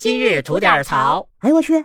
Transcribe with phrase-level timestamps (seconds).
[0.00, 1.28] 今日吐点槽。
[1.40, 1.84] 哎呦我去！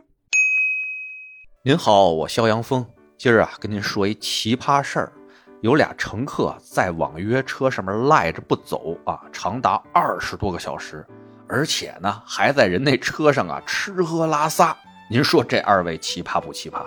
[1.64, 2.86] 您好，我肖阳峰，
[3.18, 5.12] 今儿啊跟您说一奇葩事儿。
[5.60, 11.06] 有俩乘客在网约车上面赖着不走啊，长达二十多个小时，
[11.46, 14.74] 而且呢还在人那车上啊吃喝拉撒。
[15.12, 16.86] 您说这二位奇葩不奇葩？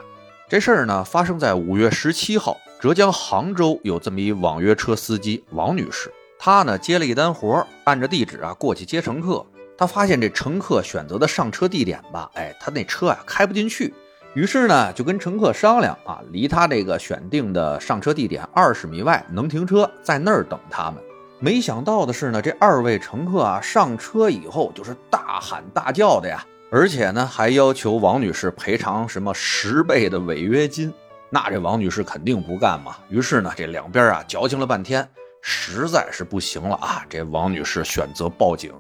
[0.48, 9.44] 这事儿呢发生在五月十七号，浙江杭州有这么一网约车司机王女士，她呢接了一单活，按着地址啊过去接乘客。
[9.78, 13.94] 他发现这乘客选择的上车地点吧，哎，他那车啊开不进去。
[14.34, 21.00] 于是呢，就跟乘客商量啊，离他这个选定的上车地点二十米外能停车，在那儿等他们。
[21.38, 30.92] 没想到的是呢，这二位乘客啊上车以后就是大喊大叫的呀，而且呢还要求王女士赔偿什么十倍的违约金。
[31.30, 32.96] 那这王女士肯定不干嘛。
[33.08, 35.08] 于是呢，这两边啊矫情了半天，
[35.40, 38.72] 实在是不行了啊，这王女士选择报警。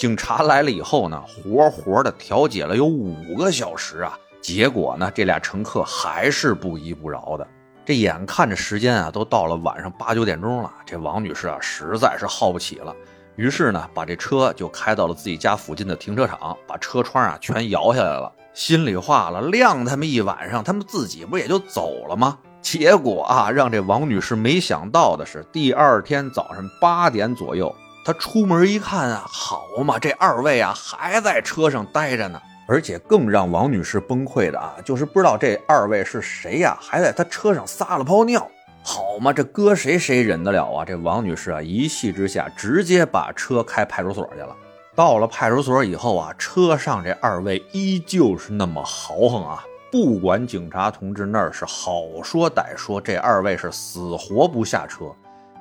[0.00, 4.18] 警察来了以后呢，活活的调解了有五个小时啊。
[4.40, 7.46] 结果呢，这俩乘客还是不依不饶的。
[7.84, 12.96] 这眼看着时间啊，都到了晚上八九点钟了，这王女士啊，实在是耗不起了。
[13.36, 18.32] 于是呢，把这车就开到了自己家附近的停车场，把车窗啊全摇下来了。
[18.54, 22.38] 心里话了，晾他们一晚上，他们自己不也就走了吗？
[22.62, 27.74] 结果啊，让这王女士没想到的是，第二天早上八点左右，
[28.12, 32.42] 他出门一看啊，好嘛，这二位啊还在车上待着呢。
[32.66, 38.44] 而且更让王女士崩溃的啊，就是不知道这二位是谁呀，还在她车上撒了泡尿，
[38.82, 40.84] 好嘛，这搁谁谁忍得了啊？
[40.84, 44.56] 这王女士啊，一气之下直接把车开派出所去了。
[44.96, 55.04] 到了派出所以后啊，车上这二位依旧是那么豪横啊，不管警察同志那儿是好说歹说，这二位是死活不下车。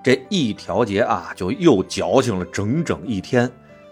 [0.04, 3.50] 这一调节啊，就又矫情了整整一天。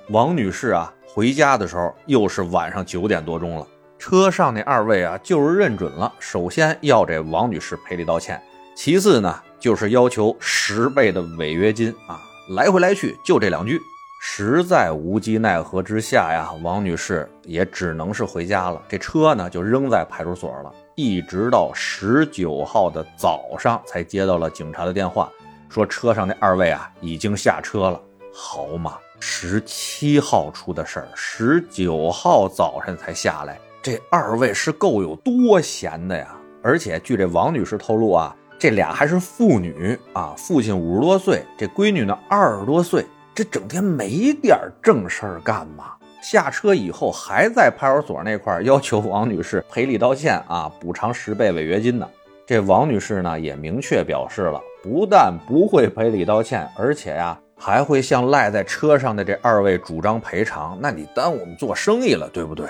[0.09, 0.93] 王女士啊。
[1.09, 3.65] 回家的时候又是晚上九点多钟了，
[3.97, 8.39] 车上那二位啊就是认准了，首先要这王女士赔礼道歉，
[8.75, 13.81] 其次呢就是要求十倍的违约金啊，来回来去就这两句，
[14.21, 25.31] 实在无计奈何之下呀，王女士也只能是回家了，这车呢就扔在派出所了，一直到十九号的早上才接到了警察的电话，
[25.69, 28.01] 说车上那二位啊已经下车了，
[28.33, 28.97] 好嘛。
[29.19, 33.59] 十七号出的事儿，十九号早晨才下来。
[33.81, 36.35] 这二位是够有多闲的呀！
[36.61, 45.93] 而且据这王女士透露啊，这俩还是父女啊，父亲五十多岁，这闺女呢二十多岁，这整天没点正事儿干吗？
[46.21, 52.07] 下车以后还在派出所那块要求王女士赔礼道歉啊，补偿十倍违约金呢。
[52.47, 57.37] 这王女士呢也明确表示了，不但不会赔礼道歉，而且呀。
[57.59, 62.67] 还会向赖在车上的这二位主张赔偿，那你耽误我们做生意了，对不对？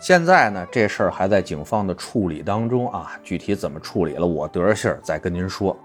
[0.00, 5.78] 现在呢，这事儿还在警方的处理当中啊，具体怎么处理了，我得着信儿再跟您说。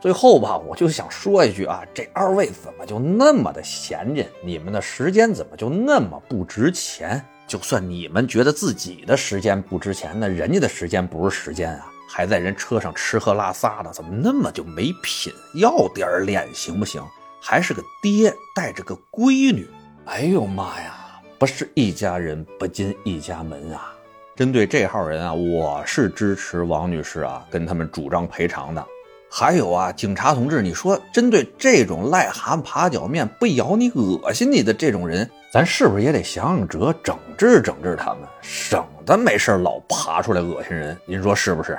[0.00, 4.26] 最后吧，我就想说一句啊，这二位怎么就那么的闲着？
[4.44, 7.24] 你们的时间怎么就那么不值钱？
[7.46, 15.32] 就算你们觉得自己的时间不值钱，那人家的时间不是时间啊，还在人车上吃喝拉撒的，怎么那么就没品？
[15.54, 17.00] 要点脸行不行？
[17.40, 19.70] 还是个爹带着个闺女，
[20.06, 20.92] 哎呦妈呀，
[21.38, 23.94] 不是一家人不进一家门啊！
[24.34, 28.84] 针对这号人啊，我是支持王女士啊跟他们主张赔偿的。
[29.30, 40.98] 还有啊，警察同志，你说针对这种癞蛤蟆爬脚面不咬你恶心你的这种人，咱是不是也得想想辙，整治整治他们，省得没事老爬出来恶心人？
[41.06, 41.78] 您说是不是？